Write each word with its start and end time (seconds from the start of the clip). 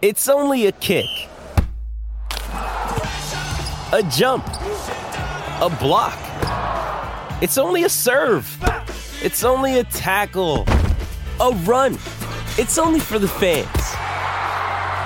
It's 0.00 0.28
only 0.28 0.66
a 0.66 0.72
kick, 0.72 1.06
a 2.52 4.08
jump, 4.12 4.46
a 4.46 5.76
block. 5.80 6.16
It's 7.42 7.58
only 7.58 7.82
a 7.82 7.88
serve. 7.88 8.46
It's 9.24 9.42
only 9.42 9.80
a 9.80 9.82
tackle, 9.82 10.66
a 11.40 11.50
run. 11.64 11.94
It's 12.58 12.78
only 12.78 13.00
for 13.00 13.18
the 13.18 13.26
fans. 13.26 13.66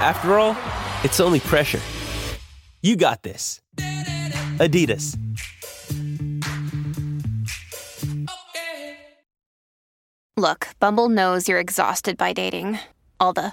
After 0.00 0.38
all, 0.38 0.56
it's 1.04 1.20
only 1.20 1.40
pressure. 1.40 1.80
You 2.80 2.96
got 2.96 3.22
this. 3.22 3.60
Adidas. 4.56 5.18
Look, 10.38 10.68
Bumble 10.80 11.10
knows 11.10 11.46
you're 11.46 11.60
exhausted 11.60 12.16
by 12.16 12.32
dating. 12.32 12.78
All 13.20 13.34
the 13.34 13.52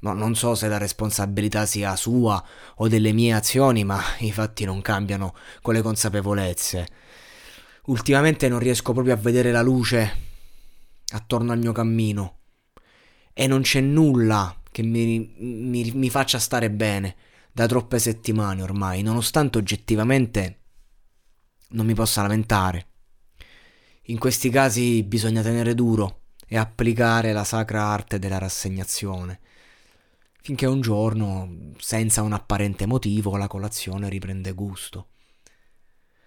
No, 0.00 0.12
non 0.12 0.36
so 0.36 0.54
se 0.54 0.68
la 0.68 0.78
responsabilità 0.78 1.66
sia 1.66 1.96
sua 1.96 2.42
o 2.76 2.88
delle 2.88 3.12
mie 3.12 3.32
azioni, 3.32 3.84
ma 3.84 4.00
i 4.20 4.32
fatti 4.32 4.64
non 4.64 4.80
cambiano 4.80 5.34
con 5.62 5.74
le 5.74 5.82
consapevolezze. 5.82 6.88
Ultimamente 7.86 8.48
non 8.48 8.58
riesco 8.58 8.92
proprio 8.92 9.14
a 9.14 9.16
vedere 9.16 9.50
la 9.50 9.62
luce 9.62 10.26
attorno 11.10 11.52
al 11.52 11.58
mio 11.58 11.72
cammino 11.72 12.36
e 13.32 13.46
non 13.46 13.62
c'è 13.62 13.80
nulla 13.80 14.54
che 14.70 14.82
mi, 14.82 15.34
mi, 15.38 15.90
mi 15.92 16.10
faccia 16.10 16.38
stare 16.38 16.70
bene 16.70 17.16
da 17.50 17.66
troppe 17.66 17.98
settimane 17.98 18.62
ormai, 18.62 19.02
nonostante 19.02 19.58
oggettivamente 19.58 20.58
non 21.70 21.86
mi 21.86 21.94
possa 21.94 22.22
lamentare. 22.22 22.86
In 24.08 24.18
questi 24.18 24.50
casi 24.50 25.02
bisogna 25.02 25.42
tenere 25.42 25.74
duro 25.74 26.20
e 26.46 26.56
applicare 26.56 27.32
la 27.32 27.44
sacra 27.44 27.84
arte 27.84 28.18
della 28.18 28.38
rassegnazione 28.38 29.40
finché 30.40 30.66
un 30.66 30.80
giorno, 30.80 31.72
senza 31.78 32.22
un 32.22 32.32
apparente 32.32 32.86
motivo, 32.86 33.36
la 33.36 33.48
colazione 33.48 34.08
riprende 34.08 34.52
gusto. 34.52 35.08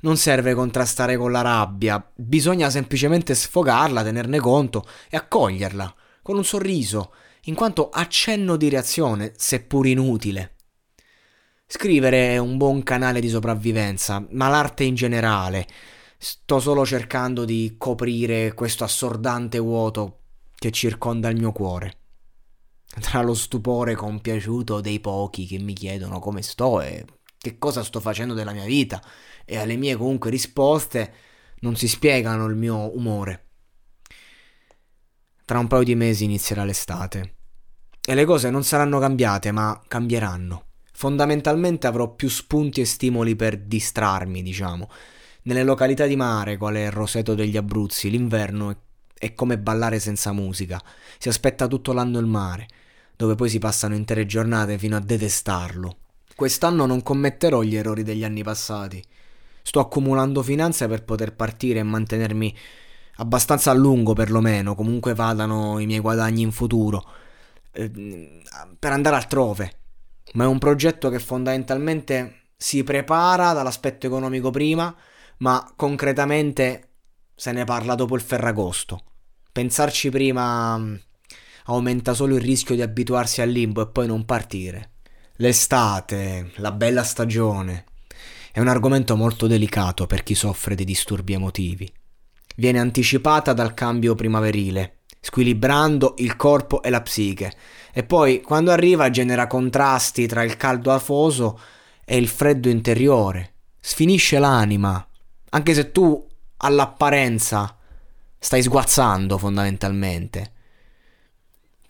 Non 0.00 0.16
serve 0.16 0.54
contrastare 0.54 1.16
con 1.16 1.30
la 1.30 1.42
rabbia, 1.42 2.04
bisogna 2.14 2.68
semplicemente 2.70 3.34
sfogarla, 3.34 4.02
tenerne 4.02 4.40
conto 4.40 4.84
e 5.08 5.16
accoglierla, 5.16 5.94
con 6.22 6.36
un 6.36 6.44
sorriso, 6.44 7.14
in 7.42 7.54
quanto 7.54 7.88
accenno 7.88 8.56
di 8.56 8.68
reazione, 8.68 9.32
seppur 9.36 9.86
inutile. 9.86 10.56
Scrivere 11.66 12.34
è 12.34 12.38
un 12.38 12.56
buon 12.56 12.82
canale 12.82 13.20
di 13.20 13.28
sopravvivenza, 13.28 14.26
ma 14.30 14.48
l'arte 14.48 14.84
in 14.84 14.94
generale. 14.94 15.66
Sto 16.18 16.60
solo 16.60 16.84
cercando 16.84 17.44
di 17.44 17.76
coprire 17.78 18.52
questo 18.54 18.84
assordante 18.84 19.58
vuoto 19.58 20.18
che 20.54 20.70
circonda 20.70 21.28
il 21.28 21.38
mio 21.38 21.52
cuore 21.52 22.01
tra 23.00 23.22
lo 23.22 23.34
stupore 23.34 23.94
compiaciuto 23.94 24.80
dei 24.80 25.00
pochi 25.00 25.46
che 25.46 25.58
mi 25.58 25.72
chiedono 25.72 26.18
come 26.18 26.42
sto 26.42 26.80
e 26.80 27.04
che 27.38 27.58
cosa 27.58 27.82
sto 27.82 28.00
facendo 28.00 28.34
della 28.34 28.52
mia 28.52 28.64
vita 28.64 29.02
e 29.44 29.56
alle 29.56 29.76
mie 29.76 29.96
comunque 29.96 30.30
risposte 30.30 31.12
non 31.60 31.74
si 31.74 31.88
spiegano 31.88 32.44
il 32.46 32.54
mio 32.54 32.94
umore. 32.96 33.46
Tra 35.44 35.58
un 35.58 35.66
paio 35.66 35.82
di 35.84 35.94
mesi 35.94 36.24
inizierà 36.24 36.64
l'estate 36.64 37.34
e 38.04 38.14
le 38.14 38.24
cose 38.24 38.50
non 38.50 38.62
saranno 38.62 38.98
cambiate 38.98 39.50
ma 39.52 39.80
cambieranno. 39.88 40.66
Fondamentalmente 40.92 41.86
avrò 41.86 42.14
più 42.14 42.28
spunti 42.28 42.80
e 42.80 42.84
stimoli 42.84 43.34
per 43.34 43.58
distrarmi, 43.58 44.42
diciamo. 44.42 44.88
Nelle 45.44 45.64
località 45.64 46.06
di 46.06 46.14
mare, 46.14 46.56
quale 46.56 46.90
Roseto 46.90 47.34
degli 47.34 47.56
Abruzzi, 47.56 48.10
l'inverno 48.10 48.82
è 49.18 49.34
come 49.34 49.58
ballare 49.58 49.98
senza 49.98 50.32
musica. 50.32 50.80
Si 51.18 51.28
aspetta 51.28 51.66
tutto 51.66 51.92
l'anno 51.92 52.20
il 52.20 52.26
mare 52.26 52.68
dove 53.16 53.34
poi 53.34 53.48
si 53.48 53.58
passano 53.58 53.94
intere 53.94 54.26
giornate 54.26 54.78
fino 54.78 54.96
a 54.96 55.00
detestarlo. 55.00 55.96
Quest'anno 56.34 56.86
non 56.86 57.02
commetterò 57.02 57.62
gli 57.62 57.76
errori 57.76 58.02
degli 58.02 58.24
anni 58.24 58.42
passati. 58.42 59.02
Sto 59.62 59.80
accumulando 59.80 60.42
finanze 60.42 60.88
per 60.88 61.04
poter 61.04 61.34
partire 61.34 61.78
e 61.78 61.84
mantenermi 61.84 62.56
abbastanza 63.16 63.70
a 63.70 63.74
lungo 63.74 64.12
perlomeno, 64.12 64.74
comunque 64.74 65.14
vadano 65.14 65.78
i 65.78 65.86
miei 65.86 66.00
guadagni 66.00 66.42
in 66.42 66.52
futuro, 66.52 67.04
eh, 67.72 68.42
per 68.78 68.92
andare 68.92 69.16
altrove. 69.16 69.72
Ma 70.34 70.44
è 70.44 70.46
un 70.46 70.58
progetto 70.58 71.10
che 71.10 71.18
fondamentalmente 71.18 72.46
si 72.56 72.82
prepara 72.82 73.52
dall'aspetto 73.52 74.06
economico 74.06 74.50
prima, 74.50 74.94
ma 75.38 75.70
concretamente 75.76 76.88
se 77.34 77.52
ne 77.52 77.64
parla 77.64 77.94
dopo 77.94 78.14
il 78.14 78.20
Ferragosto. 78.20 79.02
Pensarci 79.52 80.10
prima 80.10 80.80
aumenta 81.66 82.14
solo 82.14 82.36
il 82.36 82.40
rischio 82.40 82.74
di 82.74 82.82
abituarsi 82.82 83.40
al 83.40 83.50
limbo 83.50 83.82
e 83.82 83.88
poi 83.88 84.06
non 84.06 84.24
partire. 84.24 84.90
L'estate, 85.36 86.52
la 86.56 86.72
bella 86.72 87.02
stagione, 87.02 87.84
è 88.52 88.60
un 88.60 88.68
argomento 88.68 89.16
molto 89.16 89.46
delicato 89.46 90.06
per 90.06 90.22
chi 90.22 90.34
soffre 90.34 90.74
di 90.74 90.84
disturbi 90.84 91.32
emotivi. 91.32 91.90
Viene 92.56 92.78
anticipata 92.78 93.52
dal 93.52 93.74
cambio 93.74 94.14
primaverile, 94.14 94.98
squilibrando 95.20 96.14
il 96.18 96.36
corpo 96.36 96.82
e 96.82 96.90
la 96.90 97.00
psiche, 97.00 97.52
e 97.92 98.02
poi 98.02 98.42
quando 98.42 98.70
arriva 98.70 99.08
genera 99.08 99.46
contrasti 99.46 100.26
tra 100.26 100.42
il 100.42 100.56
caldo 100.56 100.92
afoso 100.92 101.58
e 102.04 102.16
il 102.16 102.28
freddo 102.28 102.68
interiore, 102.68 103.54
sfinisce 103.80 104.38
l'anima, 104.38 105.06
anche 105.50 105.74
se 105.74 105.92
tu 105.92 106.26
all'apparenza 106.58 107.76
stai 108.38 108.62
sguazzando 108.62 109.38
fondamentalmente. 109.38 110.52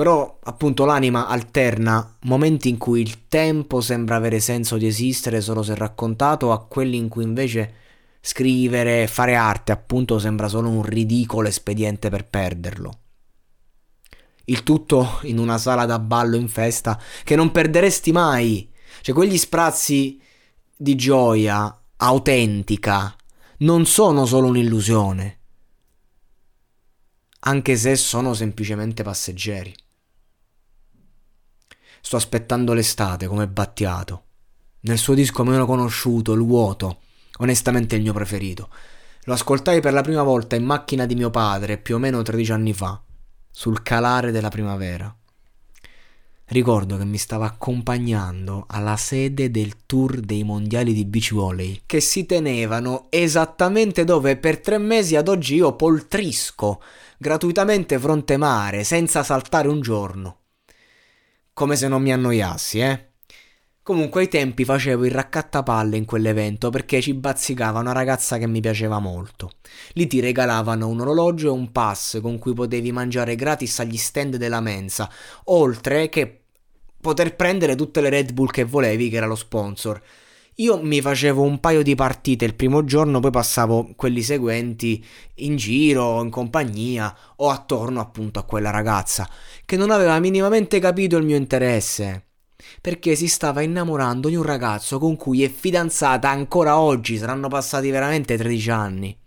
Però 0.00 0.38
appunto 0.44 0.86
l'anima 0.86 1.26
alterna 1.26 2.16
momenti 2.20 2.70
in 2.70 2.78
cui 2.78 3.02
il 3.02 3.28
tempo 3.28 3.82
sembra 3.82 4.16
avere 4.16 4.40
senso 4.40 4.78
di 4.78 4.86
esistere 4.86 5.42
solo 5.42 5.62
se 5.62 5.74
raccontato 5.74 6.52
a 6.52 6.64
quelli 6.64 6.96
in 6.96 7.08
cui 7.08 7.22
invece 7.22 7.74
scrivere, 8.22 9.06
fare 9.06 9.34
arte 9.34 9.72
appunto 9.72 10.18
sembra 10.18 10.48
solo 10.48 10.70
un 10.70 10.82
ridicolo 10.82 11.48
espediente 11.48 12.08
per 12.08 12.26
perderlo. 12.26 12.98
Il 14.46 14.62
tutto 14.62 15.18
in 15.24 15.36
una 15.36 15.58
sala 15.58 15.84
da 15.84 15.98
ballo 15.98 16.36
in 16.36 16.48
festa 16.48 16.98
che 17.22 17.36
non 17.36 17.50
perderesti 17.50 18.10
mai. 18.10 18.72
Cioè 19.02 19.14
quegli 19.14 19.36
sprazzi 19.36 20.18
di 20.74 20.94
gioia 20.96 21.78
autentica 21.98 23.14
non 23.58 23.84
sono 23.84 24.24
solo 24.24 24.46
un'illusione, 24.46 25.40
anche 27.40 27.76
se 27.76 27.96
sono 27.96 28.32
semplicemente 28.32 29.02
passeggeri. 29.02 29.74
Sto 32.00 32.16
aspettando 32.16 32.72
l'estate 32.72 33.26
come 33.26 33.46
Battiato. 33.46 34.24
Nel 34.80 34.98
suo 34.98 35.14
disco 35.14 35.44
meno 35.44 35.66
conosciuto, 35.66 36.32
Il 36.32 36.40
vuoto, 36.40 37.00
onestamente 37.38 37.96
il 37.96 38.02
mio 38.02 38.12
preferito. 38.12 38.68
Lo 39.24 39.34
ascoltai 39.34 39.80
per 39.80 39.92
la 39.92 40.00
prima 40.00 40.22
volta 40.22 40.56
in 40.56 40.64
macchina 40.64 41.04
di 41.04 41.14
mio 41.14 41.30
padre 41.30 41.76
più 41.76 41.96
o 41.96 41.98
meno 41.98 42.22
13 42.22 42.52
anni 42.52 42.72
fa, 42.72 43.00
sul 43.50 43.82
calare 43.82 44.30
della 44.30 44.48
primavera. 44.48 45.14
Ricordo 46.46 46.96
che 46.96 47.04
mi 47.04 47.18
stava 47.18 47.46
accompagnando 47.46 48.64
alla 48.66 48.96
sede 48.96 49.50
del 49.50 49.84
tour 49.86 50.18
dei 50.18 50.42
mondiali 50.42 50.94
di 50.94 51.04
beach 51.04 51.32
volley, 51.32 51.82
che 51.86 52.00
si 52.00 52.26
tenevano 52.26 53.06
esattamente 53.10 54.04
dove 54.04 54.36
per 54.36 54.58
tre 54.58 54.78
mesi 54.78 55.14
ad 55.14 55.28
oggi 55.28 55.56
io 55.56 55.76
poltrisco 55.76 56.82
gratuitamente 57.18 57.98
fronte 57.98 58.36
mare, 58.36 58.82
senza 58.82 59.22
saltare 59.22 59.68
un 59.68 59.80
giorno 59.80 60.39
come 61.60 61.76
se 61.76 61.88
non 61.88 62.00
mi 62.00 62.10
annoiassi, 62.10 62.80
eh. 62.80 63.08
Comunque 63.82 64.22
ai 64.22 64.28
tempi 64.28 64.64
facevo 64.64 65.04
il 65.04 65.10
raccattapalle 65.10 65.98
in 65.98 66.06
quell'evento 66.06 66.70
perché 66.70 67.02
ci 67.02 67.12
bazzicava 67.12 67.80
una 67.80 67.92
ragazza 67.92 68.38
che 68.38 68.46
mi 68.46 68.60
piaceva 68.60 68.98
molto. 68.98 69.50
Lì 69.92 70.06
ti 70.06 70.20
regalavano 70.20 70.88
un 70.88 71.00
orologio 71.00 71.48
e 71.48 71.50
un 71.50 71.70
pass 71.70 72.18
con 72.22 72.38
cui 72.38 72.54
potevi 72.54 72.92
mangiare 72.92 73.34
gratis 73.34 73.78
agli 73.78 73.98
stand 73.98 74.36
della 74.36 74.62
mensa, 74.62 75.10
oltre 75.44 76.08
che 76.08 76.44
poter 76.98 77.36
prendere 77.36 77.76
tutte 77.76 78.00
le 78.00 78.08
Red 78.08 78.32
Bull 78.32 78.48
che 78.48 78.64
volevi, 78.64 79.10
che 79.10 79.16
era 79.18 79.26
lo 79.26 79.36
sponsor. 79.36 80.00
Io 80.60 80.78
mi 80.82 81.00
facevo 81.00 81.40
un 81.40 81.58
paio 81.58 81.82
di 81.82 81.94
partite 81.94 82.44
il 82.44 82.54
primo 82.54 82.84
giorno, 82.84 83.18
poi 83.18 83.30
passavo 83.30 83.92
quelli 83.96 84.20
seguenti 84.20 85.02
in 85.36 85.56
giro, 85.56 86.22
in 86.22 86.28
compagnia 86.28 87.16
o 87.36 87.48
attorno 87.48 87.98
appunto 87.98 88.38
a 88.38 88.44
quella 88.44 88.68
ragazza 88.68 89.26
che 89.64 89.78
non 89.78 89.90
aveva 89.90 90.18
minimamente 90.18 90.78
capito 90.78 91.16
il 91.16 91.24
mio 91.24 91.36
interesse 91.36 92.26
perché 92.82 93.16
si 93.16 93.26
stava 93.26 93.62
innamorando 93.62 94.28
di 94.28 94.36
un 94.36 94.42
ragazzo 94.42 94.98
con 94.98 95.16
cui 95.16 95.42
è 95.42 95.48
fidanzata 95.48 96.28
ancora 96.28 96.78
oggi, 96.78 97.16
saranno 97.16 97.48
passati 97.48 97.88
veramente 97.90 98.36
13 98.36 98.70
anni. 98.70 99.18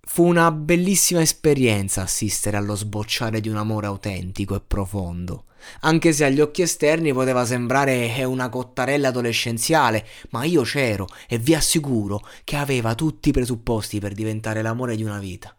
Fu 0.00 0.26
una 0.26 0.50
bellissima 0.50 1.22
esperienza 1.22 2.02
assistere 2.02 2.58
allo 2.58 2.74
sbocciare 2.74 3.40
di 3.40 3.48
un 3.48 3.56
amore 3.56 3.86
autentico 3.86 4.54
e 4.54 4.60
profondo, 4.60 5.44
anche 5.80 6.12
se 6.12 6.24
agli 6.24 6.40
occhi 6.40 6.62
esterni 6.62 7.12
poteva 7.12 7.44
sembrare 7.44 8.24
una 8.24 8.48
cottarella 8.48 9.08
adolescenziale, 9.08 10.06
ma 10.30 10.44
io 10.44 10.62
c'ero 10.62 11.06
e 11.28 11.38
vi 11.38 11.54
assicuro 11.54 12.26
che 12.44 12.56
aveva 12.56 12.94
tutti 12.94 13.28
i 13.28 13.32
presupposti 13.32 14.00
per 14.00 14.14
diventare 14.14 14.62
l'amore 14.62 14.96
di 14.96 15.04
una 15.04 15.18
vita. 15.18 15.54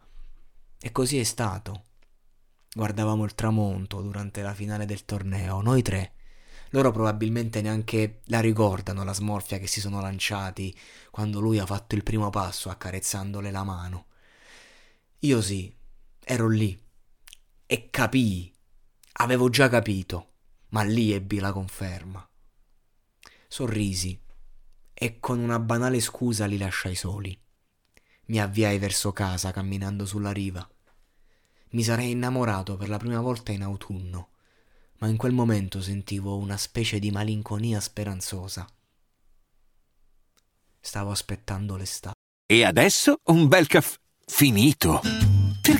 E 0.80 0.92
così 0.92 1.18
è 1.18 1.24
stato. 1.24 1.84
Guardavamo 2.72 3.24
il 3.24 3.34
tramonto 3.34 4.00
durante 4.00 4.42
la 4.42 4.54
finale 4.54 4.86
del 4.86 5.04
torneo, 5.04 5.60
noi 5.60 5.82
tre, 5.82 6.12
loro 6.70 6.92
probabilmente 6.92 7.60
neanche 7.62 8.20
la 8.26 8.40
ricordano 8.40 9.02
la 9.02 9.12
smorfia 9.12 9.58
che 9.58 9.66
si 9.66 9.80
sono 9.80 10.00
lanciati 10.00 10.76
quando 11.10 11.40
lui 11.40 11.58
ha 11.58 11.66
fatto 11.66 11.96
il 11.96 12.04
primo 12.04 12.30
passo 12.30 12.70
accarezzandole 12.70 13.50
la 13.50 13.64
mano. 13.64 14.06
Io 15.20 15.42
sì, 15.42 15.74
ero 16.24 16.48
lì 16.48 16.80
e 17.66 17.90
capii, 17.90 18.52
avevo 19.20 19.48
già 19.48 19.68
capito, 19.68 20.32
ma 20.70 20.82
lì 20.82 21.12
ebbi 21.12 21.38
la 21.38 21.52
conferma. 21.52 22.28
Sorrisi 23.48 24.20
e 24.92 25.18
con 25.20 25.38
una 25.38 25.58
banale 25.58 26.00
scusa 26.00 26.46
li 26.46 26.58
lasciai 26.58 26.94
soli. 26.94 27.38
Mi 28.26 28.40
avviai 28.40 28.78
verso 28.78 29.12
casa 29.12 29.50
camminando 29.52 30.04
sulla 30.04 30.32
riva. 30.32 30.68
Mi 31.70 31.82
sarei 31.82 32.10
innamorato 32.10 32.76
per 32.76 32.88
la 32.88 32.98
prima 32.98 33.20
volta 33.20 33.52
in 33.52 33.62
autunno 33.62 34.30
ma 35.00 35.08
in 35.08 35.16
quel 35.16 35.32
momento 35.32 35.80
sentivo 35.80 36.36
una 36.36 36.56
specie 36.56 36.98
di 36.98 37.10
malinconia 37.10 37.80
speranzosa. 37.80 38.66
Stavo 40.78 41.10
aspettando 41.10 41.76
l'estate. 41.76 42.16
E 42.46 42.64
adesso 42.64 43.20
un 43.24 43.48
bel 43.48 43.66
caffè 43.66 43.96
finito. 44.26 45.29